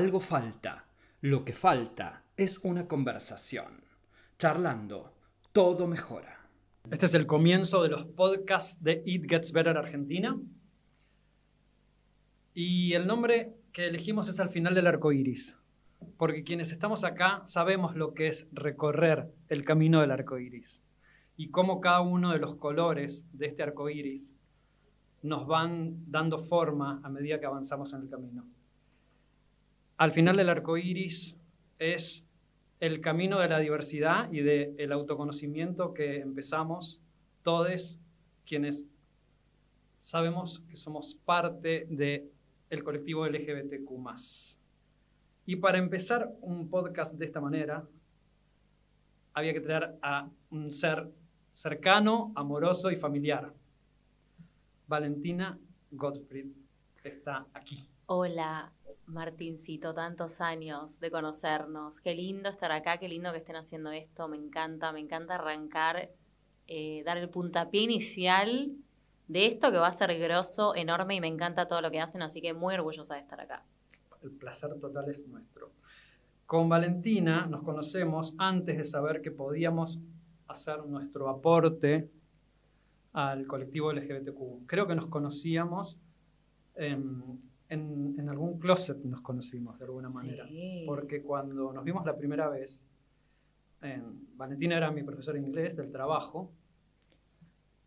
[0.00, 0.86] Algo falta,
[1.20, 3.84] lo que falta es una conversación.
[4.38, 5.12] Charlando,
[5.52, 6.48] todo mejora.
[6.90, 10.40] Este es el comienzo de los podcasts de It Gets Better Argentina.
[12.54, 15.58] Y el nombre que elegimos es al final del arco iris,
[16.16, 20.80] porque quienes estamos acá sabemos lo que es recorrer el camino del arco iris
[21.36, 24.34] y cómo cada uno de los colores de este arco iris
[25.20, 28.46] nos van dando forma a medida que avanzamos en el camino.
[30.00, 31.36] Al final del arco iris
[31.78, 32.26] es
[32.80, 37.02] el camino de la diversidad y del autoconocimiento que empezamos
[37.42, 38.00] todos
[38.46, 38.86] quienes
[39.98, 42.30] sabemos que somos parte del
[42.70, 43.90] el colectivo LGBTQ.
[45.44, 47.86] Y para empezar un podcast de esta manera,
[49.34, 51.10] había que traer a un ser
[51.50, 53.52] cercano, amoroso y familiar.
[54.88, 55.58] Valentina
[55.90, 56.46] Gottfried
[57.04, 57.86] está aquí.
[58.06, 58.72] Hola,
[59.10, 62.00] Martincito, tantos años de conocernos.
[62.00, 64.28] Qué lindo estar acá, qué lindo que estén haciendo esto.
[64.28, 66.10] Me encanta, me encanta arrancar,
[66.66, 68.72] eh, dar el puntapié inicial
[69.28, 72.22] de esto que va a ser grosso, enorme y me encanta todo lo que hacen,
[72.22, 73.64] así que muy orgullosa de estar acá.
[74.22, 75.70] El placer total es nuestro.
[76.46, 80.00] Con Valentina nos conocemos antes de saber que podíamos
[80.48, 82.10] hacer nuestro aporte
[83.12, 84.66] al colectivo LGBTQ.
[84.66, 85.96] Creo que nos conocíamos
[86.74, 90.46] en, algún closet, nos conocimos de alguna manera.
[90.86, 92.84] Porque cuando nos vimos la primera vez,
[94.34, 96.52] Valentina era mi profesora de inglés del trabajo.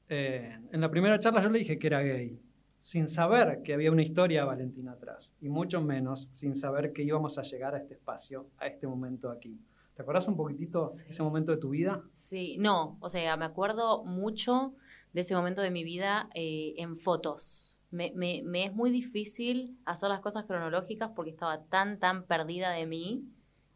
[0.08, 2.39] en la primera charla yo le dije que era gay,
[2.80, 7.38] sin saber que había una historia Valentina atrás, y mucho menos sin saber que íbamos
[7.38, 9.59] a llegar a este espacio, a este momento aquí.
[9.95, 12.04] ¿Te acuerdas un poquitito de ese momento de tu vida?
[12.15, 14.73] Sí, no, o sea, me acuerdo mucho
[15.14, 17.73] de ese momento de mi vida eh, en fotos.
[17.93, 23.23] Me, es muy difícil hacer las cosas cronológicas porque estaba tan, tan perdida de mí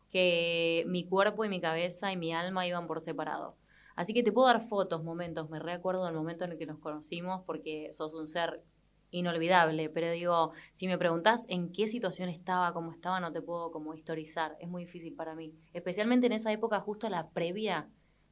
[0.10, 3.56] que mi cuerpo y mi cabeza y mi alma iban por separado.
[3.96, 5.50] Así que te puedo dar fotos, momentos.
[5.50, 8.64] Me recuerdo del momento en el que nos conocimos porque sos un ser
[9.12, 13.72] inolvidable, pero digo, si me preguntas en qué situación estaba, cómo estaba, no te puedo
[13.72, 17.88] como historizar, es muy difícil para mí, especialmente en esa época justo la previa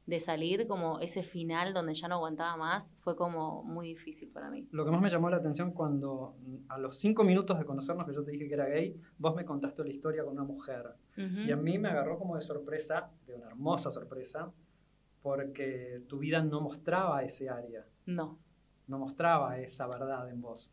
[0.06, 4.50] de salir, como ese final donde ya no aguantaba más, fue como muy difícil para
[4.50, 4.66] mí.
[4.70, 6.36] Lo que más me llamó la atención cuando
[6.68, 9.44] a los cinco minutos de conocernos que yo te dije que era gay, vos me
[9.44, 10.94] contaste la historia con una mujer.
[11.16, 14.52] Y a mí me agarró como de sorpresa, de una hermosa sorpresa,
[15.22, 17.84] porque tu vida no mostraba ese área.
[18.04, 18.38] No
[18.86, 20.70] no mostraba esa verdad en vos.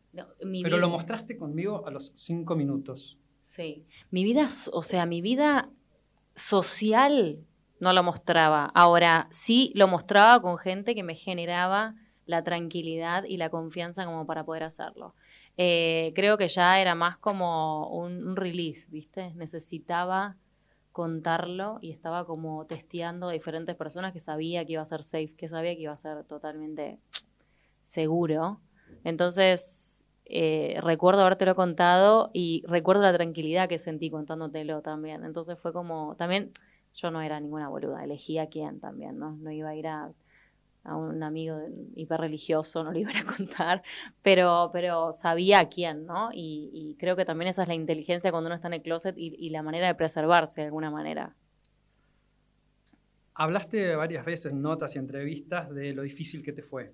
[0.62, 3.18] Pero lo mostraste conmigo a los cinco minutos.
[3.44, 3.84] Sí.
[4.10, 5.70] Mi vida, o sea, mi vida
[6.36, 7.44] social
[7.80, 8.70] no lo mostraba.
[8.74, 11.94] Ahora sí lo mostraba con gente que me generaba
[12.26, 15.14] la tranquilidad y la confianza como para poder hacerlo.
[15.56, 19.32] Eh, creo que ya era más como un, release, ¿viste?
[19.34, 20.36] Necesitaba
[20.90, 25.34] contarlo y estaba como testeando a diferentes personas que sabía que iba a ser safe,
[25.36, 26.98] que sabía que iba a ser totalmente
[27.82, 28.60] seguro.
[29.04, 35.24] Entonces, eh, recuerdo habértelo contado y recuerdo la tranquilidad que sentí contándotelo también.
[35.24, 36.52] Entonces fue como, también
[36.94, 39.36] yo no era ninguna boluda, elegí a quién también, ¿no?
[39.36, 40.12] No iba a ir a,
[40.84, 41.58] un amigo
[41.96, 43.82] hiperreligioso, no le iba a contar,
[44.22, 46.30] pero, pero sabía a quién, ¿no?
[46.32, 49.34] Y, creo que también esa es la inteligencia cuando uno está en el closet y,
[49.38, 51.34] y la manera de preservarse de alguna manera.
[53.34, 56.92] Hablaste varias veces en notas y entrevistas de lo difícil que te fue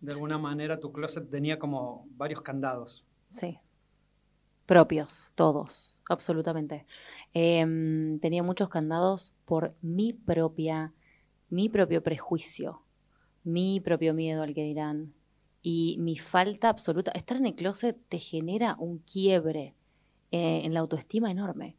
[0.00, 3.04] de alguna manera tu closet tenía como varios candados.
[3.30, 3.58] Sí.
[4.66, 6.86] Propios, todos, absolutamente.
[7.38, 10.94] Em, tenía muchos candados por mi propia,
[11.50, 12.80] mi propio prejuicio,
[13.44, 15.12] mi propio miedo al que dirán
[15.60, 17.10] y mi falta absoluta.
[17.10, 19.74] Estar en el closet te genera un quiebre
[20.30, 21.76] eh, en la autoestima enorme.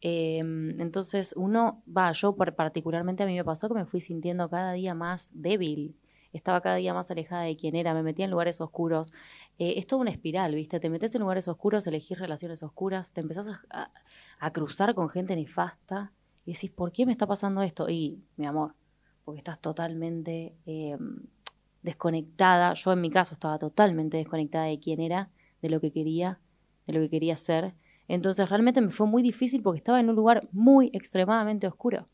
[0.00, 4.72] Em, entonces uno, va, yo particularmente a mí me pasó que me fui sintiendo cada
[4.72, 5.94] día más débil,
[6.32, 9.12] estaba cada día más alejada de quién era, me metía en lugares oscuros.
[9.58, 10.80] Eh, es toda una espiral, ¿viste?
[10.80, 16.12] Te metes en lugares oscuros, elegís relaciones oscuras, te empezás a, cruzar con gente nefasta
[16.44, 17.88] y decís, ¿por qué me está pasando esto?
[17.88, 18.74] Y, mi amor,
[19.24, 21.20] porque estás totalmente em,
[21.82, 22.74] desconectada.
[22.74, 25.30] Yo en mi caso estaba totalmente desconectada de quién era,
[25.60, 26.40] de lo que quería,
[26.86, 27.74] de lo que quería ser.
[28.08, 32.08] Entonces realmente me fue muy difícil porque estaba en un lugar muy extremadamente oscuro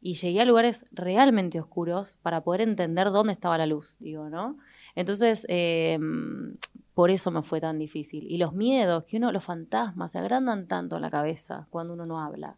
[0.00, 4.56] y llegué a lugares realmente oscuros para poder entender dónde estaba la luz, digo, ¿no?
[4.94, 6.56] Entonces, em,
[6.94, 8.26] por eso me fue tan difícil.
[8.30, 12.06] Y los miedos, que uno, los fantasmas, se agrandan tanto en la cabeza cuando uno
[12.06, 12.56] no habla.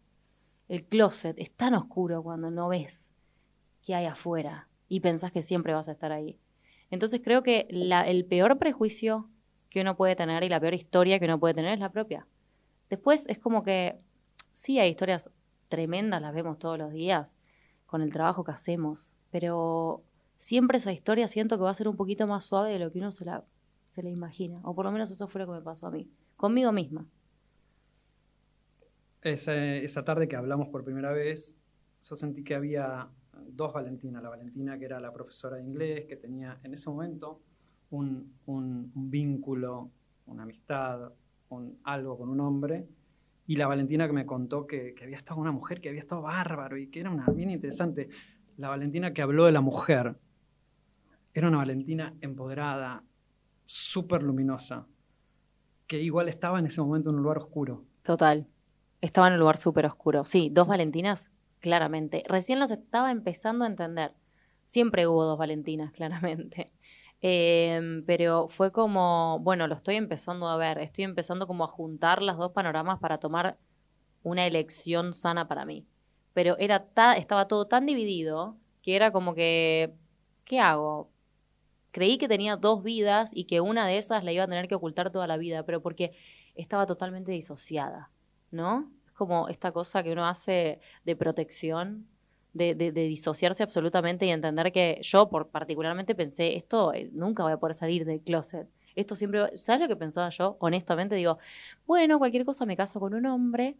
[0.69, 3.11] El closet es tan oscuro cuando no ves
[3.85, 6.37] qué hay afuera y pensás que siempre vas a estar ahí.
[6.89, 9.27] Entonces creo que el peor prejuicio
[9.69, 12.25] que uno puede tener y la peor historia que uno puede tener es la propia.
[12.89, 13.97] Después es como que
[14.53, 15.29] sí hay historias
[15.73, 17.35] tremendas, las vemos todos los días
[17.87, 20.03] con el trabajo que hacemos, pero
[20.37, 22.99] siempre esa historia siento que va a ser un poquito más suave de lo que
[22.99, 23.43] uno se la,
[23.87, 26.71] se imagina, o por lo menos eso fue lo que me pasó a mí, conmigo
[26.71, 27.07] misma.
[29.23, 31.55] Esa, esa tarde que hablamos por primera vez,
[32.03, 33.09] yo sentí que había
[33.47, 34.21] dos Valentinas.
[34.21, 37.41] La Valentina que era la profesora de inglés, que tenía en ese momento
[37.89, 39.89] un, un, un vínculo,
[40.27, 41.11] una amistad,
[41.49, 42.85] un, algo con un hombre,
[43.45, 46.21] y la Valentina que me contó que, que, había estado una mujer que había estado
[46.21, 48.09] bárbaro y que era una bien interesante.
[48.57, 50.15] La Valentina que habló de la mujer
[51.33, 53.03] era una Valentina empoderada,
[53.65, 54.85] súper luminosa,
[55.87, 57.83] que igual estaba en ese momento en un lugar oscuro.
[58.03, 58.47] Total.
[59.01, 60.25] Estaba en un lugar súper oscuro.
[60.25, 62.23] Sí, dos Valentinas, claramente.
[62.27, 64.13] Recién los estaba empezando a entender.
[64.67, 66.71] Siempre hubo dos Valentinas, claramente.
[67.25, 72.21] Eh, pero fue como, bueno, lo estoy empezando a ver, estoy empezando como a juntar
[72.21, 73.57] las dos panoramas para tomar
[74.23, 75.87] una elección sana para mí.
[76.33, 79.93] Pero era ta, estaba todo tan dividido que era como que,
[80.43, 81.11] ¿qué hago?
[81.91, 84.75] Creí que tenía dos vidas y que una de esas la iba a tener que
[84.75, 86.11] ocultar toda la vida, pero porque
[86.55, 88.11] estaba totalmente disociada,
[88.51, 88.91] ¿no?
[89.05, 92.05] Es como esta cosa que uno hace de protección
[92.53, 97.43] de, de, de, disociarse absolutamente y entender que yo por particularmente pensé, esto eh, nunca
[97.43, 98.67] voy a poder salir del closet.
[98.95, 100.55] Esto siempre, ¿sabes lo que pensaba yo?
[100.59, 101.39] Honestamente digo,
[101.87, 103.75] bueno, cualquier cosa me caso con un hombre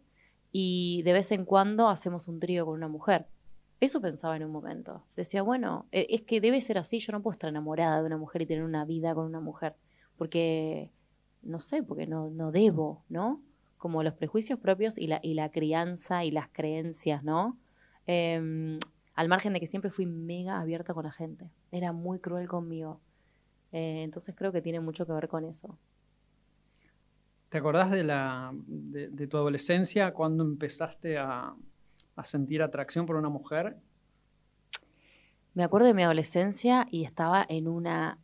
[0.50, 3.26] y de vez en cuando hacemos un trío con una mujer.
[3.80, 5.04] Eso pensaba en un momento.
[5.16, 8.16] Decía, bueno, e, es que debe ser así, yo no puedo estar enamorada de una
[8.16, 9.74] mujer y tener una vida con una mujer,
[10.16, 10.90] porque,
[11.42, 13.42] no sé, porque no, no debo, ¿no?
[13.78, 17.58] Como los prejuicios propios y la, y la crianza y las creencias, ¿no?
[18.06, 18.78] Eh,
[19.14, 21.48] al margen de que siempre fui mega abierta con la gente.
[21.70, 23.00] Era muy cruel conmigo.
[23.72, 25.78] Eh, entonces creo que tiene mucho que ver con eso.
[27.48, 31.54] ¿Te acordás de, la, de, de tu adolescencia cuando empezaste a,
[32.16, 33.76] a, sentir atracción por una mujer?
[35.54, 38.18] Me acuerdo de mi adolescencia y estaba en una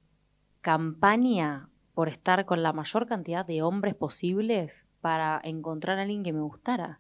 [0.63, 6.33] campaña por estar con la mayor cantidad de hombres posibles para encontrar a alguien que
[6.33, 6.99] me gustara.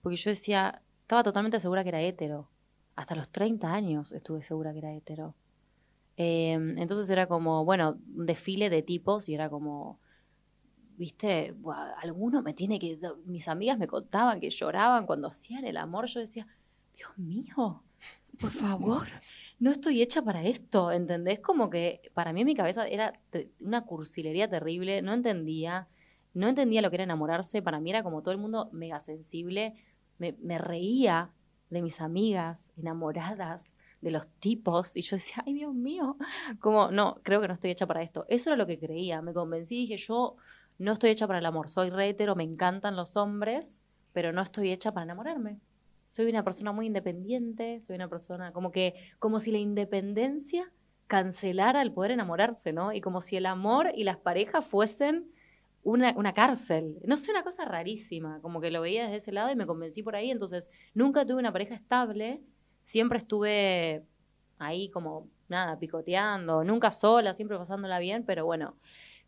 [0.00, 2.48] Porque yo decía, estaba totalmente segura que era hetero.
[2.96, 5.34] Hasta los 30 años estuve segura que era hetero.
[6.16, 10.00] Eh, entonces era como, bueno, un desfile de tipos y era como,
[10.96, 11.54] viste,
[12.02, 12.98] alguno me tiene que...
[13.26, 16.06] Mis amigas me contaban que lloraban cuando hacían el amor.
[16.06, 16.46] Yo decía,
[16.96, 17.82] Dios mío,
[18.40, 19.08] por favor,
[19.58, 21.40] no estoy hecha para esto, ¿entendés?
[21.40, 23.20] Como que para mí en mi cabeza era
[23.60, 25.86] una cursilería terrible, no entendía,
[26.32, 29.74] no entendía lo que era enamorarse, para mí era como todo el mundo mega sensible
[30.18, 31.30] me, reía
[31.70, 33.62] de mis amigas enamoradas,
[34.00, 36.16] de los tipos, y yo decía, ay Dios mío,
[36.60, 38.26] como, no, creo que no estoy hecha para esto.
[38.28, 40.36] Eso era lo que creía, me convencí, dije, yo
[40.78, 43.80] no estoy hecha para el amor, soy retero, me encantan los hombres,
[44.12, 45.58] pero no estoy hecha para enamorarme.
[46.08, 50.70] Soy una persona muy independiente, soy una persona como que, como si la independencia
[51.06, 52.92] cancelara el poder enamorarse, ¿no?
[52.92, 55.30] Y como si el amor y las parejas fuesen
[55.84, 56.98] una, una, cárcel.
[57.04, 60.02] No sé, una cosa rarísima, como que lo veía desde ese lado y me convencí
[60.02, 60.30] por ahí.
[60.30, 62.40] Entonces, nunca tuve una pareja estable,
[62.82, 64.04] siempre estuve
[64.58, 68.76] ahí como, nada, picoteando, nunca sola, siempre pasándola bien, pero bueno,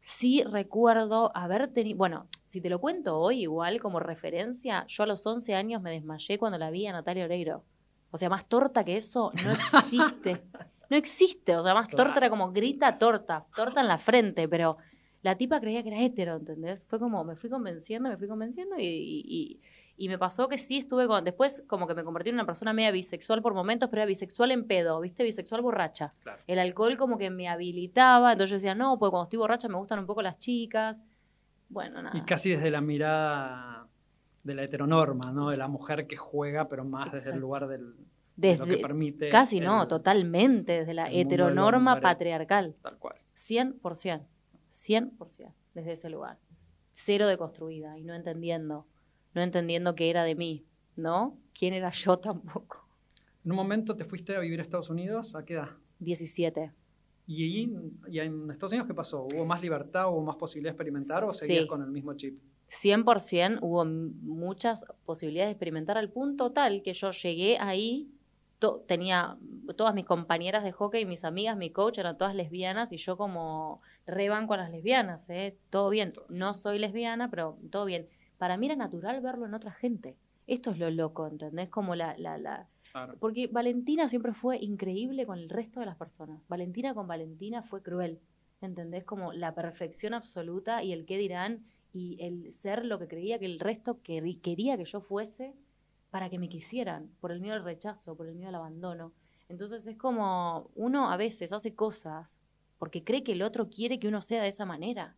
[0.00, 5.07] sí recuerdo haber tenido, bueno, si te lo cuento hoy igual como referencia, yo a
[5.07, 7.64] los 11 años me desmayé cuando la vi a Natalia Oreiro.
[8.11, 10.42] O sea, más torta que eso no existe.
[10.88, 12.04] No existe, o sea, más claro.
[12.04, 14.76] torta era como grita torta, torta en la frente, pero
[15.26, 16.85] la tipa creía que era hetero, ¿entendés?
[16.85, 19.61] Fue como, me fui convenciendo, me fui convenciendo y, y,
[19.97, 22.73] y, me pasó que sí estuve con, después como que me convertí en una persona
[22.73, 25.25] media bisexual por momentos, pero era bisexual en pedo, ¿viste?
[25.25, 26.14] Bisexual borracha.
[26.23, 26.40] Claro.
[26.47, 29.75] El alcohol como que me habilitaba, entonces yo decía, no, pues cuando estoy borracha me
[29.78, 31.02] gustan un poco las chicas.
[31.68, 32.16] Bueno, nada.
[32.16, 33.88] Y casi desde la mirada
[34.45, 35.50] de la heteronorma, ¿no?
[35.50, 37.16] De la mujer que juega, pero más Exacto.
[37.16, 37.95] desde el lugar del...
[38.37, 42.76] Desde, de lo que permite casi el, no, totalmente, desde la heteronorma patriarcal.
[42.80, 43.16] Tal cual.
[43.35, 44.26] 100%.
[44.76, 46.38] 100% desde ese lugar.
[46.92, 48.87] Cero deconstruida y no entendiendo,
[49.35, 50.64] no entendiendo qué era de mí,
[50.97, 51.37] ¿no?
[51.52, 52.87] ¿Quién era yo tampoco?
[53.45, 55.71] En un momento te fuiste a vivir a Estados Unidos, ¿a qué edad?
[56.00, 56.73] 17.
[57.28, 57.71] ¿Y,
[58.09, 59.26] y en Estados Unidos qué pasó?
[59.33, 61.68] ¿Hubo más libertad, hubo más posibilidad de experimentar o seguías sí.
[61.68, 62.38] con el mismo chip?
[62.68, 68.11] 100% hubo muchas posibilidades de experimentar al punto tal que yo llegué ahí,
[68.59, 69.37] to tenía
[69.76, 73.83] todas mis compañeras de hockey, mis amigas, mi coach eran todas lesbianas y yo como
[74.07, 75.57] rebanco a las lesbianas, ¿eh?
[75.71, 78.09] todo bien, no soy lesbiana, pero todo bien.
[78.39, 80.17] Para mí era natural verlo en otra gente.
[80.47, 81.69] Esto es lo loco, ¿entendés?
[81.69, 82.17] Como la...
[82.19, 82.69] la, la...
[82.93, 83.17] Claro.
[83.19, 86.41] Porque Valentina siempre fue increíble con el resto de las personas.
[86.49, 88.21] Valentina con Valentina fue cruel,
[88.61, 89.05] ¿entendés?
[89.05, 93.47] Como la perfección absoluta y el qué dirán y el ser lo que creía que
[93.47, 95.55] el resto quería que yo fuese
[96.11, 99.13] para que me quisieran, por el miedo al rechazo, por el miedo al abandono.
[99.49, 102.37] Entonces es como uno a veces hace cosas
[102.78, 105.16] porque cree que el otro quiere que uno sea de esa manera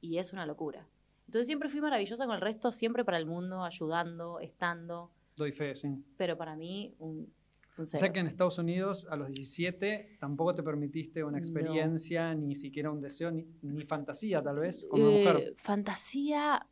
[0.00, 0.86] y es una locura.
[1.26, 5.76] Entonces siempre fui maravillosa con el resto, siempre para el mundo, ayudando, estando, Doy fe,
[5.76, 5.88] sí.
[6.16, 7.32] pero para mí un,
[7.76, 8.00] un O cero.
[8.00, 11.38] sea que en Estados Unidos a los 17 tampoco te permitiste una No.
[11.38, 15.54] experiencia, ni siquiera un deseo, ni, ni fantasía tal vez, como Eh, mujer.
[15.58, 16.66] Fantasía,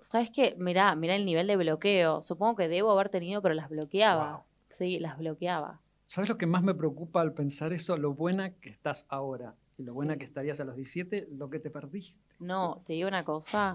[0.00, 0.56] ¿sabes qué?
[0.58, 2.22] Mirá, mirá el nivel de bloqueo.
[2.22, 4.32] Supongo que debo haber tenido, pero las bloqueaba.
[4.38, 4.42] Wow.
[4.70, 5.80] Sí, las bloqueaba.
[6.12, 7.96] ¿Sabes lo que más me preocupa al pensar eso?
[7.96, 10.18] Lo buena que estás ahora y lo buena Sí.
[10.18, 12.22] que estarías a los 17, lo que te perdiste.
[12.38, 13.74] No, te digo una cosa.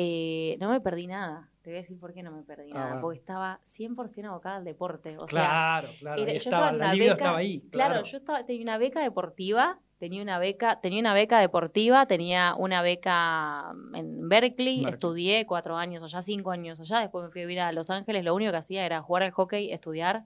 [0.00, 1.48] eh, no me perdí nada.
[1.62, 3.00] Te voy a decir por qué no me perdí A nada.
[3.00, 5.18] Porque estaba 100% abocada al deporte.
[5.18, 6.22] O sea, claro, claro.
[6.22, 7.60] era- yo estaba, en la beca- estaba ahí.
[7.72, 12.06] Claro, Claro, yo estaba, tenía una beca deportiva, tenía una beca, tenía una beca deportiva,
[12.06, 14.84] tenía una beca en Berkeley, Berkeley.
[14.94, 18.22] estudié cuatro años allá, cinco años allá, después me fui a vivir a Los Ángeles,
[18.24, 20.22] lo único que hacía era jugar al hockey, estudiar,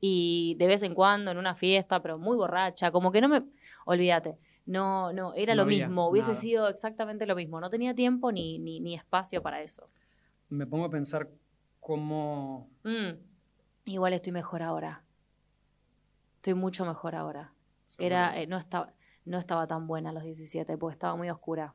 [0.00, 3.42] y de vez en cuando en una fiesta, pero muy borracha, como que no me,
[3.84, 6.40] olvídate, no, no, era No lo había mismo, hubiese nada.
[6.40, 9.88] sido exactamente lo mismo, no tenía tiempo ni, ni, ni espacio para eso.
[10.48, 11.28] Me pongo a pensar
[11.80, 12.68] cómo...
[12.84, 13.10] Mm,
[13.86, 15.02] Igual estoy mejor ahora.
[16.36, 17.52] Estoy mucho mejor ahora.
[17.98, 18.92] Era, eh, no, estaba,
[19.24, 21.74] no estaba tan buena a los 17, porque estaba muy oscura.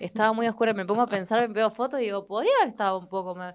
[0.00, 2.98] Estaba muy oscura, me pongo a pensar, me veo fotos y digo, podría haber estado
[2.98, 3.54] un poco más.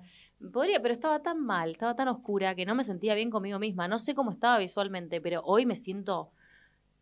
[0.53, 3.87] Podría, pero estaba tan mal, estaba tan oscura que no me sentía bien conmigo misma.
[3.87, 6.31] No sé cómo estaba visualmente, pero hoy me siento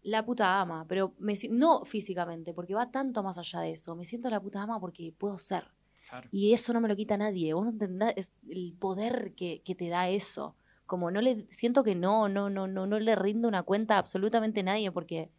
[0.04, 3.96] la puta ama, pero me, no físicamente, porque va tanto más allá de eso.
[3.96, 5.66] Me siento la puta ama porque puedo ser.
[6.10, 6.30] Claro.
[6.32, 7.54] Y eso no me lo quita nadie.
[7.54, 10.56] Vos no entendés el poder que, que te da eso.
[10.86, 13.98] Como no le siento que no, no, no, no, no le rindo una cuenta a
[13.98, 15.32] absolutamente nadie porque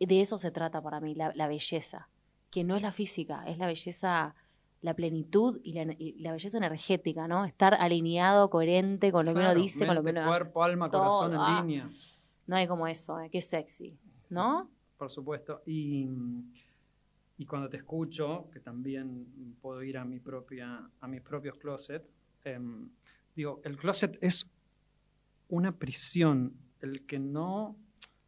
[0.00, 2.08] de eso se trata para mí, la, la belleza.
[2.50, 4.34] Que no es la física, es la belleza,
[4.82, 7.44] la plenitud y la, y la belleza energética, ¿no?
[7.44, 10.28] Estar alineado, coherente con lo que uno dice, con lo que uno hace.
[10.28, 11.62] cuerpo, alma, corazón Todo, en ah.
[11.62, 11.88] línea.
[12.46, 13.30] No hay como eso, ¿eh?
[13.30, 13.96] Qué sexy,
[14.28, 14.68] ¿no?
[14.98, 15.62] Por supuesto.
[15.66, 16.08] Y,
[17.38, 22.04] y cuando te escucho, que también puedo ir a mi propia, a mis propios closet,
[22.44, 22.90] em,
[23.36, 24.50] digo, el closet es
[25.48, 26.54] una prisión.
[26.80, 27.76] El que no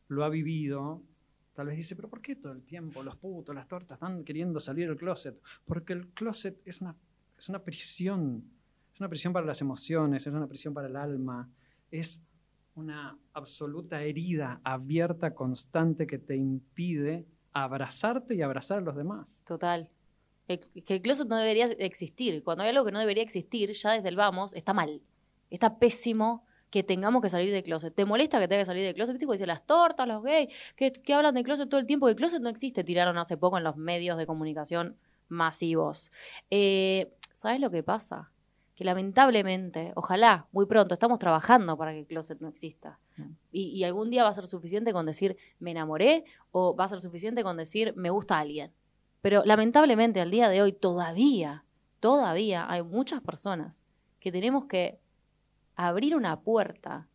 [0.06, 1.02] lo ha vivido,
[1.54, 4.61] tal vez dice, pero ¿por qué todo el tiempo los putos, las tortas están queriendo
[4.61, 5.40] salir del closet?
[5.64, 6.96] Porque el closet es una,
[7.38, 8.44] es una prisión.
[8.92, 11.50] Es una prisión para las emociones, es una prisión para el alma,
[11.90, 12.23] es
[12.75, 19.40] una absoluta herida abierta, constante, que te impide abrazarte y abrazar a los demás.
[19.44, 19.88] Total.
[20.46, 22.42] Que el closet no debería existir.
[22.42, 25.00] Cuando hay algo que no debería existir, ya desde el vamos, está mal.
[25.50, 26.44] Está pésimo
[26.75, 27.95] que tengamos que salir del closet.
[27.95, 29.12] ¿Te molesta que tengas que salir del closet?
[29.12, 29.26] ¿Viste?
[29.26, 32.09] Como Dice las tortas, los gays, que, que hablan de closet todo el tiempo.
[32.09, 34.97] El closet no existe, tiraron hace poco en los medios de comunicación
[35.28, 36.11] masivos.
[36.50, 38.33] Eh, ¿Sabes lo que pasa?
[38.75, 42.99] Que lamentablemente, ojalá, muy pronto, estamos trabajando para que el closet no exista.
[43.19, 43.31] Mm.
[43.52, 46.88] Y, y algún día va a ser suficiente con decir me enamoré o va a
[46.88, 48.73] ser suficiente con decir me gusta alguien.
[49.23, 51.62] Pero lamentablemente al día de hoy todavía,
[52.00, 53.85] todavía hay muchas personas
[54.19, 54.99] que tenemos que
[55.76, 57.09] abrir una puerta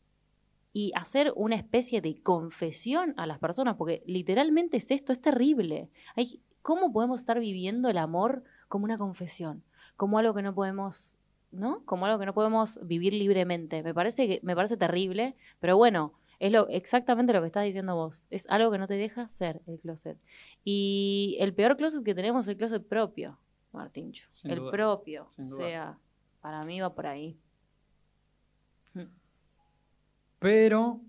[0.73, 5.89] y hacer una especie de confesión a las personas, porque literalmente es esto, es terrible.
[6.15, 9.63] Hay, ¿Cómo podemos estar viviendo el amor como una confesión?
[9.95, 11.17] Como algo que no podemos,
[11.51, 11.83] ¿no?
[11.85, 13.81] Como algo que no podemos vivir libremente.
[13.81, 17.95] Me parece que, me parece terrible, pero bueno, es lo, exactamente lo que estás diciendo
[17.95, 18.25] vos.
[18.29, 20.17] Es algo que no te deja ser el closet.
[20.63, 23.39] Y el peor closet que tenemos es el closet propio,
[23.71, 24.27] Martincho.
[24.31, 25.27] Sin el duda, propio.
[25.31, 25.65] sin o duda.
[25.65, 25.97] sea,
[26.41, 27.37] para mí va por ahí.
[30.39, 31.01] Pero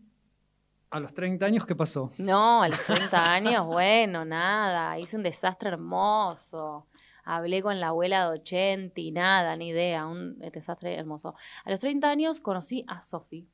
[0.91, 2.11] a los 30 años, ¿qué pasó?
[2.19, 4.99] No, a los 30 años, bueno, nada.
[4.99, 6.87] Hice un desastre hermoso.
[7.25, 10.07] Hablé con la abuela de 80 y nada, ni idea.
[10.07, 11.35] Un desastre hermoso.
[11.65, 13.49] A los 30 años conocí a Sofi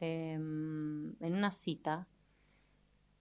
[0.00, 2.08] em, en una cita.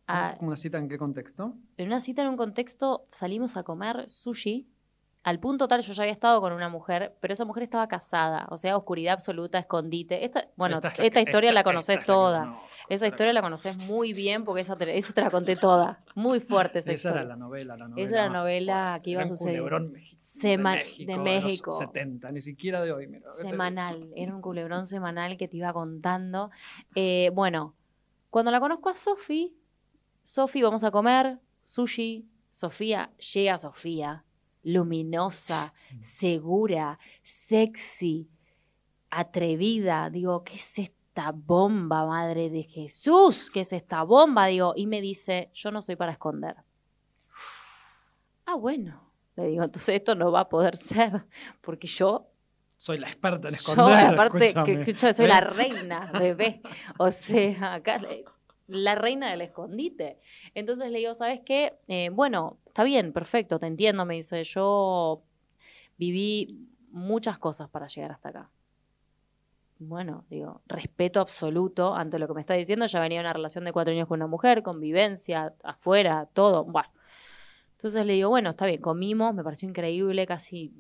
[0.07, 1.53] Ah, ¿Una cita en qué contexto?
[1.77, 4.67] en una cita en un contexto salimos a comer sushi.
[5.21, 8.47] Al punto tal, yo ya había estado con una mujer, pero esa mujer estaba casada,
[8.51, 10.23] o sea, oscuridad absoluta, escondite.
[10.23, 12.57] Esta, bueno, Esta es la historia esta- la conoces toda.
[12.87, 15.99] esa historia la conoces muy bien porque esa te, esa te la conté toda.
[16.15, 17.19] Muy fuerte esa, Esa historia.
[17.21, 18.05] era la novela, la novela.
[18.05, 19.57] Esa era la novela que iba a un suceder.
[19.57, 21.11] culebrón mexi- Sema- de México.
[21.11, 21.71] de los México.
[21.73, 23.07] 70, ni siquiera de hoy.
[23.07, 26.49] Mira, semanal, era un culebrón semanal que te iba contando.
[26.95, 27.75] Eh, bueno,
[28.29, 29.53] cuando la conozco a Sofi,
[30.23, 32.25] Sofi, vamos a comer sushi.
[32.51, 34.23] Sofía, llega Sofía,
[34.63, 38.29] luminosa, segura, sexy,
[39.09, 40.09] atrevida.
[40.09, 43.49] Digo, ¿qué es esta bomba, madre de Jesús?
[43.51, 44.47] ¿Qué es esta bomba?
[44.47, 46.55] Digo, y me dice, yo no soy para esconder.
[48.45, 49.09] Ah, bueno.
[49.35, 51.25] Le digo, entonces esto no va a poder ser,
[51.61, 52.27] porque yo
[52.77, 54.13] Soy la experta en yo, esconder.
[54.13, 54.53] aparte,
[54.85, 56.61] que, soy la reina, bebé.
[56.97, 58.01] O sea, acá
[58.69, 60.19] la reina del escondite.
[60.53, 61.79] Entonces le digo, ¿sabes qué?
[61.87, 64.05] Eh, bueno, está bien, perfecto, te entiendo.
[64.05, 65.21] Me dice, yo
[65.97, 68.49] viví muchas cosas para llegar hasta acá.
[69.79, 72.85] Bueno, digo, respeto absoluto ante lo que me está diciendo.
[72.85, 76.63] Ya venía una relación de cuatro años con una mujer, convivencia, afuera, todo.
[76.63, 76.89] Bueno.
[77.73, 80.73] Entonces le digo, bueno, está bien, comimos, me pareció increíble, casi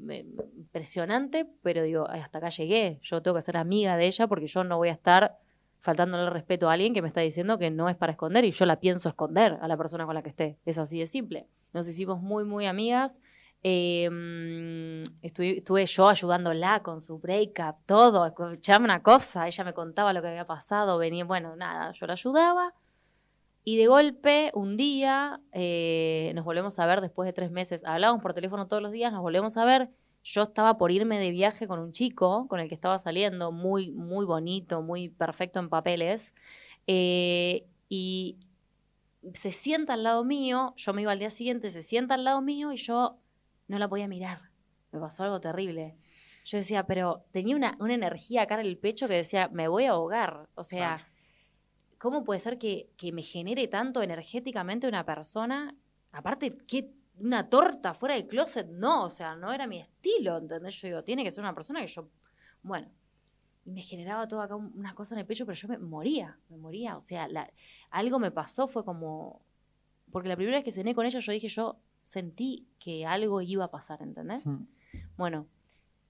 [0.57, 2.99] impresionante, pero digo, "Ay, hasta acá llegué.
[3.03, 5.37] Yo tengo que ser amiga de ella porque yo no voy a estar
[5.79, 8.51] faltándole el respeto a alguien que me está diciendo que no es para esconder y
[8.51, 10.57] yo la pienso esconder a la persona con la que esté.
[10.65, 11.47] Es así de simple.
[11.73, 13.19] Nos hicimos muy, muy amigas.
[13.63, 18.25] Mm, estuve, yo ayudándola con su breakup, todo.
[18.25, 22.13] Escuchame una cosa, ella me contaba lo que había pasado, venía, bueno, nada, yo la
[22.13, 22.73] ayudaba.
[23.65, 27.83] Y de golpe, un día, eh, nos volvemos a ver después de tres meses.
[27.85, 29.89] Hablábamos por teléfono todos los días, nos volvemos a ver.
[30.23, 33.91] Yo estaba por irme de viaje con un chico con el que estaba saliendo, muy,
[33.91, 36.33] muy bonito, muy perfecto en papeles.
[36.87, 38.37] Eh, y
[39.33, 42.41] se sienta al lado mío, yo me iba al día siguiente, se sienta al lado
[42.41, 43.17] mío y yo
[43.67, 44.49] no la podía mirar.
[44.91, 45.97] Me pasó algo terrible.
[46.45, 49.85] Yo decía, pero tenía una, una energía acá en el pecho que decía, me voy
[49.85, 50.49] a ahogar.
[50.55, 51.03] O sea, Claro.
[51.99, 55.75] ¿cómo puede ser que, que me genere tanto energéticamente una persona?
[56.11, 58.67] Aparte, ¿qué, una torta fuera del closet?
[58.67, 60.81] No, o sea, no era mi estilo, ¿entendés?
[60.81, 62.09] Yo digo, tiene que ser una persona que yo...
[62.63, 62.89] Bueno,
[63.69, 66.37] y me generaba todo acá un- una cosa en el pecho, pero yo me moría,
[66.49, 66.97] me moría.
[66.97, 67.51] O sea, la-
[67.91, 69.41] algo me pasó, fue como...
[70.11, 73.65] Porque la primera vez que cené con ella, yo dije, yo sentí que algo iba
[73.65, 74.43] a pasar, ¿entendés?
[74.45, 74.65] Mm.
[75.17, 75.45] Bueno,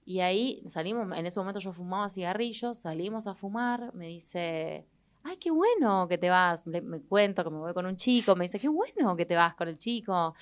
[0.06, 4.86] y ahí salimos, en ese momento yo fumaba cigarrillos, salimos a fumar, me dice,
[5.22, 8.34] ay, qué bueno que te vas, Le- me cuento que me voy con un chico,
[8.36, 10.34] me dice, qué bueno que te vas con el chico,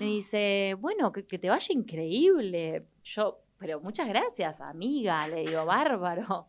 [0.00, 5.64] me dice, bueno, que, que te vaya increíble, yo, pero muchas gracias, amiga, le digo,
[5.64, 6.48] bárbaro,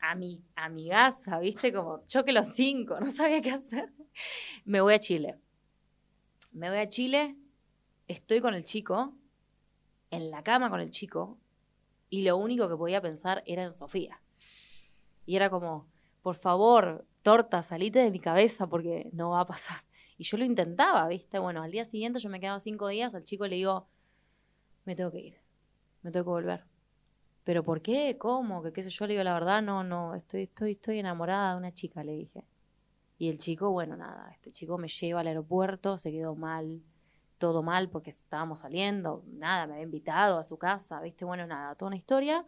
[0.00, 3.92] Ami, amigaza, viste, como choque los cinco, no sabía qué hacer,
[4.64, 5.38] me voy a Chile,
[6.52, 7.36] me voy a Chile,
[8.06, 9.14] estoy con el chico,
[10.10, 11.38] en la cama con el chico,
[12.10, 14.20] y lo único que podía pensar era en Sofía.
[15.26, 15.86] Y era como,
[16.22, 19.84] por favor, torta, salite de mi cabeza porque no va a pasar.
[20.16, 21.38] Y yo lo intentaba, ¿viste?
[21.38, 23.86] Bueno, al día siguiente yo me quedaba cinco días, al chico le digo,
[24.84, 25.38] me tengo que ir,
[26.02, 26.64] me tengo que volver.
[27.44, 28.18] ¿Pero por qué?
[28.18, 28.62] ¿Cómo?
[28.62, 29.06] ¿Qué, qué sé yo?
[29.06, 32.44] Le digo, la verdad, no, no, estoy, estoy, estoy enamorada de una chica, le dije.
[33.18, 36.80] Y el chico, bueno, nada, este chico me lleva al aeropuerto, se quedó mal,
[37.38, 41.74] todo mal porque estábamos saliendo, nada, me había invitado a su casa, viste, bueno, nada,
[41.74, 42.44] toda una historia.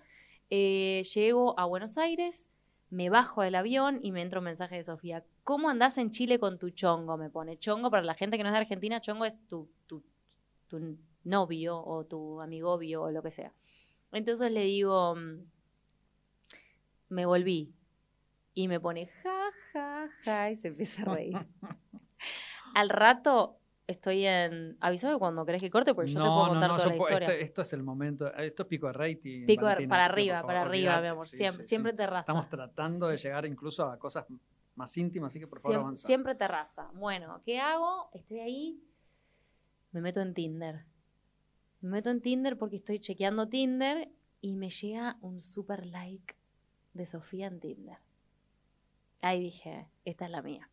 [0.51, 2.49] Eh, llego a Buenos Aires,
[2.91, 5.25] me bajo del avión y me entra un mensaje de Sofía.
[5.45, 7.17] ¿Cómo andás en Chile con tu chongo?
[7.17, 10.03] Me pone chongo, para la gente que no es de Argentina, chongo es tu, tu,
[10.69, 10.79] tu
[11.25, 13.53] novio o tu amigovio o lo que sea.
[14.13, 15.39] Entonces le digo, mm,
[17.11, 17.73] me volví.
[18.55, 21.37] Y me pone ja, ja, ja, y se empieza a reír.
[22.75, 23.57] Al rato
[23.87, 24.77] estoy en.
[24.81, 27.29] Avísame cuando querés que corte, porque yo te puedo contar toda yo la puedo- historia.
[27.29, 29.47] este- esto es el momento, esto es pico de rating.
[29.47, 31.27] Pico de- Valentina, para arriba, favor, para arriba, mi amor.
[31.27, 31.97] Sí, siempre, sí, siempre sí.
[31.99, 32.21] terraza.
[32.21, 34.27] Estamos tratando de llegar incluso a cosas
[34.75, 36.07] más íntimas, así que por favor Siem- avanza.
[36.07, 36.91] siempre terraza.
[36.95, 38.11] Bueno, ¿qué hago?
[38.13, 38.83] Estoy ahí,
[39.93, 40.85] me meto en Tinder.
[41.81, 44.09] Me meto en Tinder porque estoy chequeando Tinder
[44.40, 46.35] y me llega un super like
[46.95, 47.99] de Sofía en Tinder.
[49.23, 50.71] Ahí dije, esta es la mía.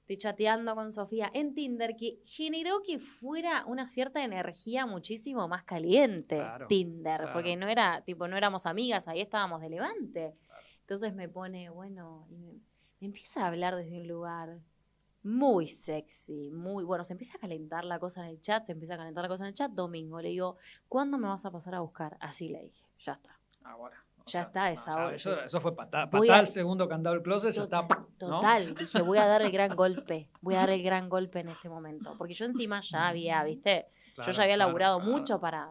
[0.00, 5.62] Estoy chateando con Sofía en Tinder que generó que fuera una cierta energía muchísimo más
[5.62, 7.32] caliente Claro, Tinder, claro.
[7.32, 10.34] porque no era, tipo, no éramos amigas, ahí estábamos de levante.
[10.80, 12.52] Entonces me pone, bueno, y me,
[13.00, 14.58] me empieza a hablar desde un lugar
[15.24, 18.94] muy sexy, muy bueno, se empieza a calentar la cosa en el chat, se empieza
[18.94, 20.56] a calentar la cosa en el chat, domingo, le digo,
[20.88, 22.16] ¿cuándo me vas a pasar a buscar?
[22.20, 23.38] Así le dije, ya está.
[23.64, 23.96] Ahora.
[24.26, 26.08] Ya está, esa hora, Eso, fue patada.
[26.08, 27.82] Patada al segundo candado del closet, ya está.
[27.82, 28.06] ¿no?
[28.18, 31.48] Total, dije, voy a dar el gran golpe, voy a dar el gran golpe en
[31.48, 35.12] este momento, porque yo encima ya había, viste, Claro, yo ya había claro, laburado claro,
[35.12, 35.70] mucho para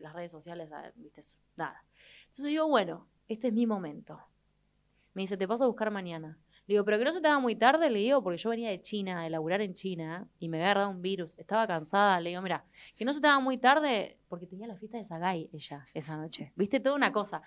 [0.00, 1.22] las redes sociales, viste,
[1.56, 1.82] nada.
[2.28, 4.20] Entonces digo, bueno, este es mi momento.
[5.14, 6.38] Me dice, te paso a buscar mañana.
[6.66, 8.70] Le digo, pero que no se te haga muy tarde, le digo, porque yo venía
[8.70, 12.30] de China, de laburar en China, y me había agarrado un virus, estaba cansada, le
[12.30, 15.50] digo, mira, que no se te haga muy tarde, porque tenía la fiesta de Sagay
[15.52, 16.52] ella esa noche.
[16.54, 17.42] Viste, toda una cosa.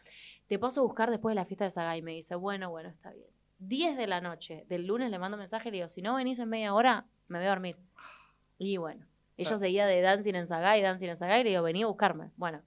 [0.47, 2.01] Te paso a buscar después de la fiesta de Sagay.
[2.01, 3.29] Me dice, bueno, bueno, está bien.
[3.59, 6.15] 10 de la noche del lunes le mando un mensaje y le digo, si no
[6.15, 7.77] venís en media hora, me voy a dormir.
[8.57, 9.05] Y bueno,
[9.37, 9.59] ella Claro.
[9.59, 12.31] seguía de dancing en Sagay, dancing en Sagay, le digo, vení a buscarme.
[12.35, 12.61] Bueno,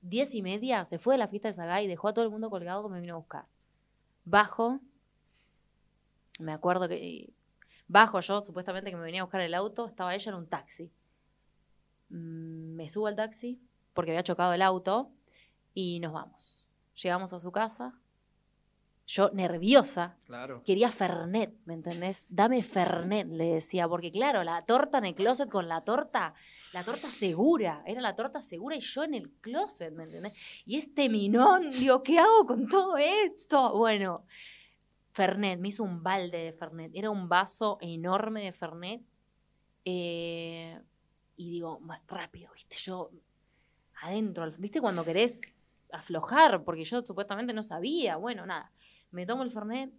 [0.00, 2.48] 10 y media, se fue de la fiesta de Sagay, dejó a todo el mundo
[2.48, 3.44] colgado que me vino a buscar.
[4.24, 4.80] Bajo,
[6.38, 7.30] me acuerdo que
[7.88, 10.90] bajo yo, supuestamente que me venía a buscar el auto, estaba ella en un taxi.
[12.08, 13.58] mm, me subo al taxi
[13.94, 15.10] porque había chocado el auto
[15.74, 16.64] y nos vamos.
[17.02, 17.94] Llegamos a su casa.
[19.06, 20.62] Yo nerviosa, Claro.
[20.64, 22.26] quería Fernet, ¿me entendés?
[22.30, 26.34] Dame Fernet, le decía, porque claro, la torta en el closet con la torta,
[26.72, 30.32] la torta segura, era la torta segura y yo en el closet, ¿me entendés?
[30.64, 33.76] Y este minón, digo, ¿qué hago con todo esto?
[33.76, 34.24] Bueno,
[35.12, 39.02] Fernet, me hizo un balde de Fernet, era un vaso enorme de Fernet,
[39.84, 40.80] eh,
[41.36, 43.10] y digo, "Ma- rápido, viste, yo
[44.02, 45.38] adentro, viste cuando querés
[45.92, 48.72] aflojar, porque yo supuestamente no sabía, bueno, nada,
[49.10, 49.92] me tomo el Fernet,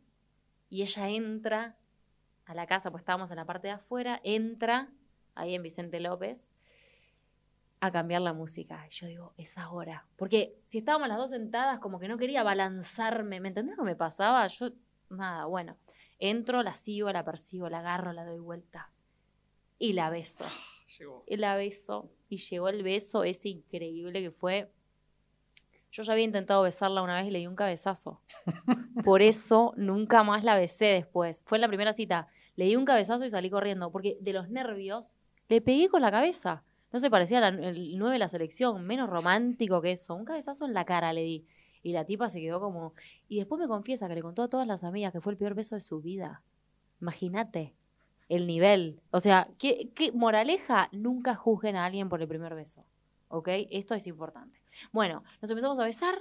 [0.69, 1.77] y ella entra
[2.45, 4.89] a la casa, pues estábamos en la parte de afuera, entra
[5.35, 6.49] ahí en Vicente López
[7.79, 8.87] a cambiar la música.
[8.89, 10.05] Y yo digo, es ahora.
[10.15, 13.89] Porque si estábamos las dos sentadas, como que no quería balanzarme, ¿me entendés lo que
[13.91, 14.47] me pasaba?
[14.47, 14.69] Yo,
[15.15, 15.77] nada, bueno.
[16.19, 18.89] Entro, la sigo, la persigo, la agarro, la doy vuelta.
[19.79, 20.45] Y la beso.
[20.99, 21.23] Llegó.
[21.27, 22.09] Y la beso.
[22.29, 24.71] Y llegó el beso ese increíble que fue.
[25.91, 28.21] Yo ya había intentado besarla una vez y le di un cabezazo.
[29.05, 31.41] Por eso nunca más la besé después.
[31.45, 32.27] Fue en la primera cita.
[32.55, 33.91] Le di un cabezazo y salí corriendo.
[33.91, 35.09] Porque de los nervios
[35.49, 36.63] le pegué con la cabeza.
[36.91, 38.83] No se parecía a la- el 9 de la selección.
[38.85, 40.15] Menos romántico que eso.
[40.15, 41.45] Un cabezazo en la cara le di.
[41.83, 42.93] Y la tipa se quedó como.
[43.27, 45.53] Y después me confiesa que le contó a todas las amigas que fue el peor
[45.53, 46.41] beso de su vida.
[47.01, 47.75] Imagínate
[48.29, 49.01] el nivel.
[49.11, 50.89] O sea, ¿qué, qué moraleja?
[50.93, 52.85] Nunca juzguen a alguien por el primer beso.
[53.27, 53.49] ¿Ok?
[53.69, 54.59] Esto es importante.
[54.91, 56.15] Bueno, nos empezamos a besar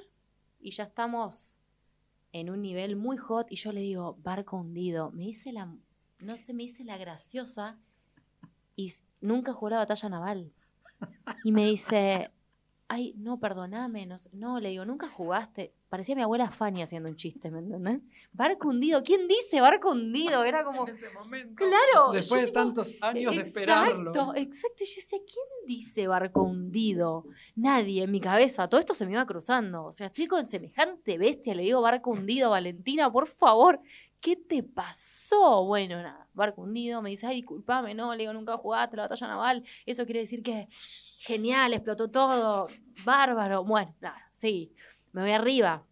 [0.61, 1.57] y ya estamos
[2.33, 5.11] en un nivel muy hot y yo le digo, barco hundido.
[5.13, 5.73] Me hice la,
[6.19, 7.79] no sé, me hice la graciosa
[8.75, 10.53] y nunca jugué la batalla naval.
[11.45, 12.31] Y me dice,
[12.95, 14.29] ay, no, perdoname, no, sé".
[14.35, 15.73] no, le digo, nunca jugaste.
[15.89, 18.01] Parecía mi abuela Fanny haciendo un chiste, ¿me entendés?
[18.33, 20.45] Barco hundido, ¿quién dice barco hundido?
[20.45, 21.55] Era como, En ese momento.
[21.57, 22.13] claro.
[22.13, 24.11] Después de tipo, tantos años de Exacto, esperarlo.
[24.37, 24.85] exacto.
[24.85, 27.25] Y yo decía, ¿quién dice barco hundido?
[27.57, 28.69] Nadie en mi cabeza.
[28.69, 29.85] Todo esto se me iba cruzando.
[29.87, 31.55] O sea, estoy con semejante bestia.
[31.55, 33.81] Le digo barco hundido, Valentina, por favor.
[34.21, 35.65] ¿Qué te pasó?
[35.65, 37.03] Bueno, nada, barco hundido.
[37.03, 39.65] Me dice, ay, discúlpame, no, le digo, nunca jugaste la batalla naval.
[39.85, 40.69] Eso quiere decir que
[41.27, 42.69] genial, explotó todo,
[43.05, 43.65] bárbaro.
[43.65, 44.75] Bueno, nada, sí.
[45.13, 45.85] Me voy arriba.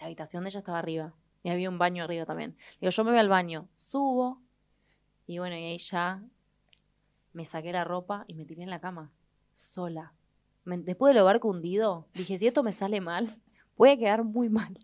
[0.00, 1.12] La habitación de ella estaba arriba.
[1.42, 2.56] Y había un baño arriba también.
[2.80, 4.42] Digo, yo me voy al baño, subo,
[5.26, 6.22] y bueno, y ahí ya
[7.32, 9.12] me saqué la ropa y me tiré en la cama,
[9.54, 10.12] sola.
[10.64, 13.40] Me- después de lo barco hundido, dije, si esto me sale mal,
[13.76, 14.78] puede quedar muy mal.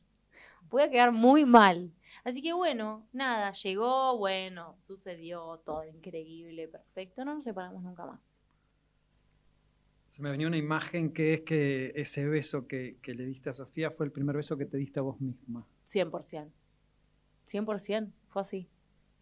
[0.71, 1.93] Puede quedar muy mal.
[2.25, 7.25] Así que bueno, nada, llegó, bueno, sucedió todo increíble, perfecto.
[7.25, 8.21] No nos separamos nunca más.
[10.13, 13.55] Se me venía una imagen que es que ese beso que, que le diste a
[13.55, 15.67] Sofía fue el primer beso que te diste a vos misma.
[15.87, 16.51] 100%.
[17.51, 18.69] 100%, fue así.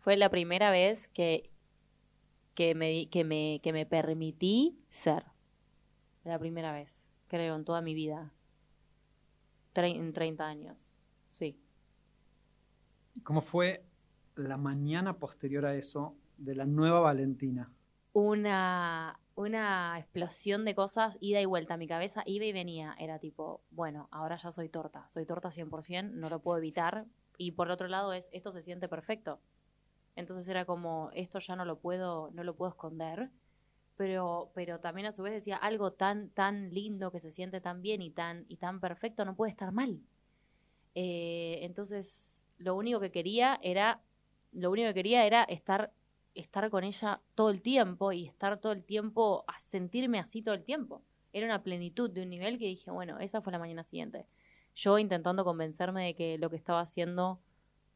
[0.01, 1.49] Fue la primera vez que,
[2.55, 5.23] que, me, que, me, que me permití ser.
[6.25, 8.33] La primera vez, creo, en toda mi vida.
[9.73, 10.77] Tre- en 30 años.
[11.31, 11.57] Sí.
[13.15, 13.85] ¿Y cómo fue
[14.35, 17.71] la mañana posterior a eso de la nueva Valentina?
[18.13, 21.77] Una, una explosión de cosas, ida y vuelta.
[21.77, 22.95] Mi cabeza iba y venía.
[22.99, 25.09] Era tipo, bueno, ahora ya soy torta.
[25.09, 27.07] Soy torta 100%, no lo puedo evitar.
[27.39, 29.41] Y por otro lado es, esto se siente perfecto.
[30.17, 33.31] Entonces era como, esto ya no lo puedo, no lo puedo esconder.
[33.97, 37.83] Pero, pero también a su vez decía, algo tan, tan lindo que se siente tan
[37.83, 40.01] bien y tan, y tan perfecto no puede estar mal.
[40.95, 44.01] Eh, entonces, lo único que quería era,
[44.53, 45.93] lo único que quería era estar,
[46.35, 50.55] estar con ella todo el tiempo y estar todo el tiempo, a sentirme así todo
[50.55, 51.03] el tiempo.
[51.33, 54.27] Era una plenitud de un nivel que dije, bueno, esa fue la mañana siguiente.
[54.75, 57.41] Yo intentando convencerme de que lo que estaba haciendo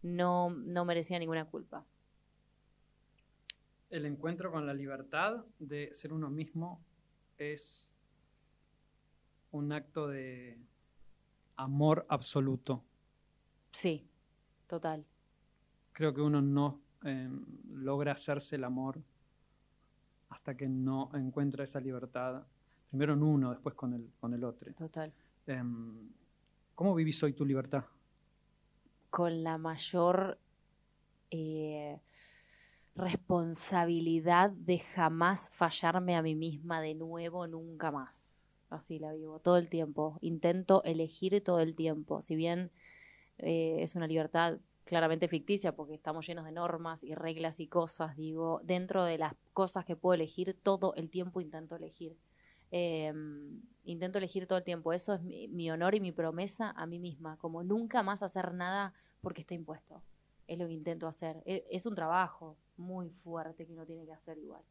[0.02, 1.84] no, no merecía ninguna culpa.
[3.90, 6.80] El encuentro con la libertad de ser uno mismo
[7.38, 7.94] es
[9.52, 10.58] un acto de
[11.56, 12.84] amor absoluto.
[13.70, 14.06] Sí,
[14.66, 15.04] total.
[15.92, 17.28] Creo que uno no eh,
[17.72, 18.98] logra hacerse el amor
[20.30, 22.42] hasta que no encuentra esa libertad,
[22.90, 24.72] primero en uno, después con el, con el otro.
[24.72, 25.12] Total.
[25.46, 26.08] Em,
[26.74, 27.84] ¿Cómo vivís hoy tu libertad?
[29.10, 30.38] Con la mayor
[31.30, 32.00] eh,
[32.96, 38.22] responsabilidad de jamás fallarme a mí misma de nuevo, nunca más.
[38.70, 40.18] Así la vivo, todo el tiempo.
[40.20, 42.22] Intento elegir todo el tiempo.
[42.22, 42.70] Si bien
[43.38, 48.16] eh, es una libertad claramente ficticia porque estamos llenos de normas y reglas y cosas,
[48.16, 52.16] digo, dentro de las cosas que puedo elegir, todo el tiempo intento elegir.
[52.70, 53.12] Eh,
[53.84, 54.92] intento elegir todo el tiempo.
[54.92, 58.52] Eso es mi, mi honor y mi promesa a mí misma, como nunca más hacer
[58.52, 60.02] nada porque está impuesto.
[60.46, 61.42] Es lo que intento hacer.
[61.46, 64.62] Es, es un trabajo muy fuerte que uno tiene que hacer igual,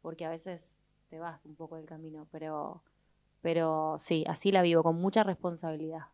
[0.00, 0.74] porque a veces
[1.08, 2.82] te vas un poco del camino, pero,
[3.40, 6.06] pero sí, así la vivo, con mucha responsabilidad.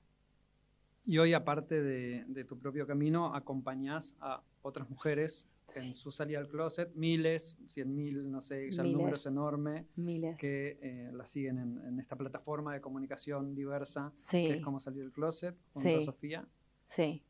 [1.06, 6.38] Y hoy, aparte de, de tu propio camino, acompañás a otras mujeres en su salida
[6.40, 10.36] al closet, miles, cien mil, no sé, ya el número es enorme, miles.
[10.38, 14.46] que eh, la siguen en, en, esta plataforma de comunicación diversa, sí.
[14.48, 15.94] que es como salir del closet, junto Sí.
[15.96, 16.48] a Sofía.
[16.84, 17.24] Sí,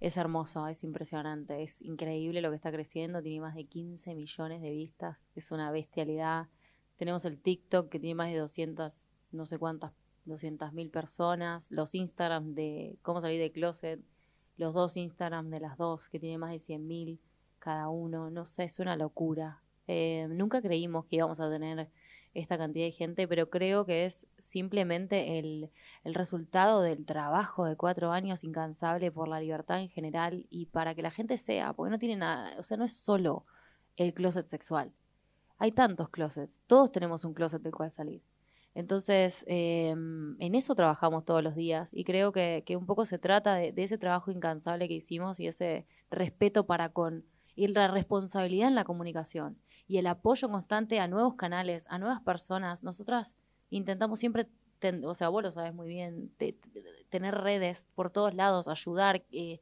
[0.00, 4.62] es hermoso, es impresionante, es increíble lo que está creciendo, tiene más de 15 millones
[4.62, 6.48] de vistas, es una bestialidad.
[6.96, 9.92] Tenemos el TikTok que tiene más de 200, no sé cuántas,
[10.24, 14.00] 200 mil personas, los Instagram de cómo salir de closet,
[14.56, 17.20] los dos Instagram de las dos que tienen más de 100 mil
[17.58, 19.60] cada uno, no sé, es una locura.
[19.86, 21.88] Eh, nunca creímos que íbamos a tener
[22.34, 25.70] esta cantidad de gente, pero creo que es simplemente el,
[26.04, 30.94] el resultado del trabajo de cuatro años incansable por la libertad en general y para
[30.94, 33.44] que la gente sea, porque no tiene nada, o sea, no es solo
[33.96, 34.92] el closet sexual.
[35.58, 38.22] Hay tantos closets, todos tenemos un closet del cual salir.
[38.74, 43.54] Entonces, eh, en eso trabajamos todos los días y creo que, un poco se trata
[43.56, 47.24] de, ese trabajo incansable que hicimos y ese respeto para con
[47.56, 52.22] y la responsabilidad en la comunicación y el apoyo constante a nuevos canales, a nuevas
[52.22, 52.84] personas.
[52.84, 53.36] Nosotras
[53.70, 54.46] intentamos siempre,
[54.78, 56.56] ten- o sea, vos lo sabes muy bien, te-
[57.10, 59.24] tener redes por todos lados, ayudar.
[59.32, 59.60] eh,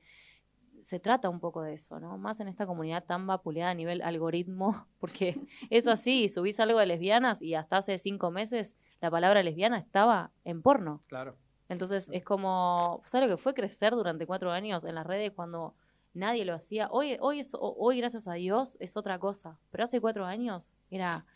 [0.82, 2.16] se trata un poco de eso, ¿no?
[2.18, 5.40] Más en esta comunidad tan vapuleada a nivel algoritmo, porque
[5.70, 10.30] es así, subís algo de lesbianas y hasta hace cinco meses la palabra lesbiana estaba
[10.44, 11.02] en porno.
[11.06, 11.36] Claro.
[11.68, 15.74] Entonces es como, ¿sabes lo que fue crecer durante cuatro años en las redes cuando
[16.14, 16.88] nadie lo hacía?
[16.90, 19.58] Hoy, hoy, es, ho- hoy gracias a Dios, es otra cosa.
[19.70, 21.26] Pero hace cuatro años era,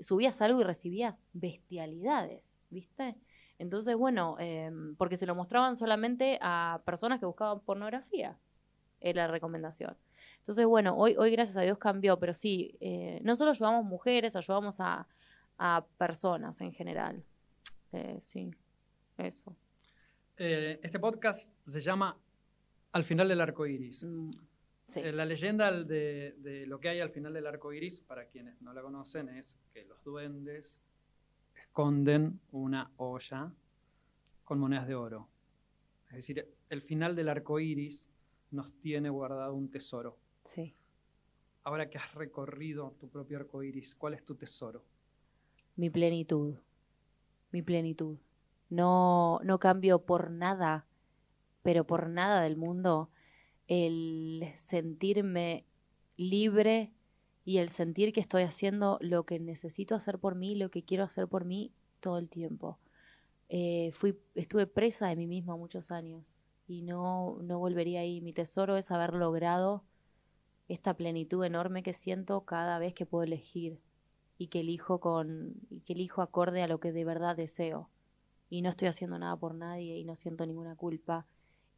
[0.00, 3.16] subías algo y recibías bestialidades, ¿viste?
[3.58, 8.38] Entonces, bueno, eh, porque se lo mostraban solamente a personas que buscaban pornografía,
[9.00, 9.96] era la recomendación.
[10.38, 14.36] Entonces, bueno, hoy, hoy gracias a Dios cambió, pero sí, eh, no solo ayudamos mujeres,
[14.36, 15.06] ayudamos a,
[15.58, 17.24] a personas en general.
[17.92, 18.50] Eh, sí,
[19.18, 19.56] eso.
[20.36, 22.18] Eh, este podcast se llama
[22.92, 24.04] Al final del arco iris.
[24.04, 24.30] Mm,
[24.86, 25.00] Sí.
[25.00, 28.62] Eh, la leyenda de, de lo que hay al final del arco iris, para quienes
[28.62, 30.80] no la conocen, es que los duendes
[31.60, 33.52] esconden una olla
[34.44, 35.28] con monedas de oro.
[36.10, 38.08] Es decir, el final del arco iris
[38.52, 40.20] nos tiene guardado un tesoro.
[40.44, 40.72] Sí.
[41.64, 44.84] Ahora que has recorrido tu propio arco iris, ¿cuál es tu tesoro?
[45.76, 46.56] Mi plenitud.
[47.52, 48.16] Mi plenitud.
[48.70, 50.86] No, no cambio por nada,
[51.62, 53.10] pero por nada del mundo,
[53.68, 55.64] el sentirme
[56.16, 56.92] libre
[57.44, 61.04] y el sentir que estoy haciendo lo que necesito hacer por mí, lo que quiero
[61.04, 62.78] hacer por mí todo el tiempo.
[63.48, 66.36] Eh, fui, estuve presa de mí misma muchos años
[66.66, 68.20] y no, no volvería ahí.
[68.22, 69.84] Mi tesoro es haber logrado
[70.68, 73.78] esta plenitud enorme que siento cada vez que puedo elegir
[74.38, 77.88] y que elijo con y que elijo acorde a lo que de verdad deseo.
[78.48, 81.26] Y no estoy haciendo nada por nadie y no siento ninguna culpa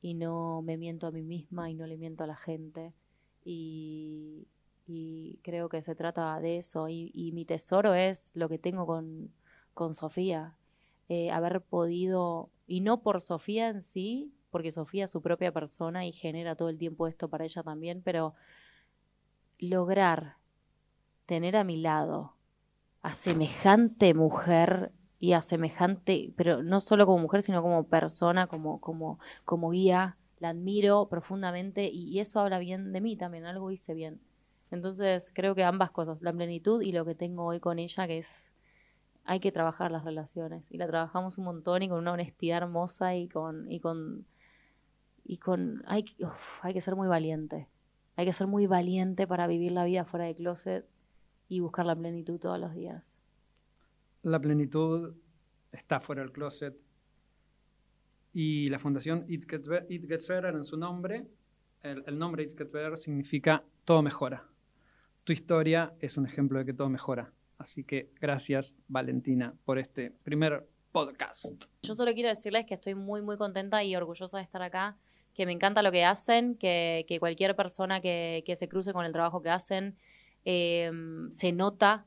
[0.02, 2.92] y no me miento a mí misma y no le miento a la gente.
[3.44, 4.46] Y,
[5.42, 6.88] creo que se trata de eso.
[6.88, 9.30] Y, y mi tesoro es lo que tengo con,
[9.74, 10.56] con Sofía.
[11.10, 16.04] Eh, haber podido y no por Sofía en sí porque Sofía es su propia persona
[16.04, 18.34] y genera todo el tiempo esto para ella también pero
[19.58, 20.36] lograr
[21.24, 22.34] tener a mi lado
[23.02, 28.80] a semejante mujer y a semejante, pero no solo como mujer, sino como persona, como,
[28.80, 33.94] como, como guía, la admiro profundamente y, eso habla bien de mí también, algo hice
[33.94, 34.20] bien.
[34.70, 38.18] Entonces creo que ambas cosas, la plenitud y lo que tengo hoy con ella, que
[38.18, 38.52] es,
[39.24, 40.64] hay que trabajar las relaciones.
[40.70, 44.26] Y la trabajamos un montón y con una honestidad hermosa y con, y con,
[45.24, 47.66] y con, hay, uf, hay que ser muy valiente,
[48.16, 50.86] hay que ser muy valiente para vivir la vida fuera de closet
[51.48, 53.02] y buscar la plenitud todos los días.
[54.22, 55.14] La plenitud
[55.72, 56.76] está fuera del closet
[58.32, 61.26] y la fundación It Gets, Be- It Gets Better en su nombre,
[61.82, 64.46] el, el nombre It Gets Better significa todo mejora.
[65.24, 67.32] Tu historia es un ejemplo de que todo mejora.
[67.58, 71.64] Así que gracias Valentina por este primer podcast.
[71.82, 74.96] Yo solo quiero decirles que estoy muy, muy contenta y orgullosa de estar acá,
[75.34, 79.04] que me encanta lo que hacen, que, que cualquier persona que, que se cruce con
[79.04, 79.96] el trabajo que hacen
[80.44, 80.90] eh,
[81.30, 82.04] se nota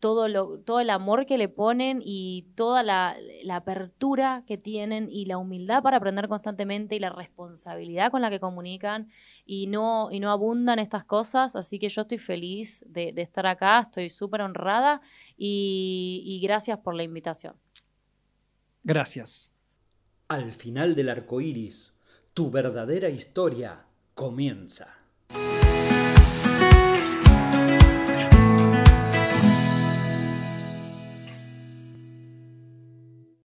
[0.00, 5.08] todo, lo, todo el amor que le ponen y toda la, la apertura que tienen
[5.10, 9.08] y la humildad para aprender constantemente y la responsabilidad con la que comunican
[9.44, 11.56] y no, y no abundan estas cosas.
[11.56, 15.00] Así que yo estoy feliz de, de estar acá, estoy súper honrada
[15.36, 17.54] y, y gracias por la invitación.
[18.84, 19.52] Gracias.
[20.28, 21.94] Al final del arco iris,
[22.34, 24.94] tu verdadera historia comienza.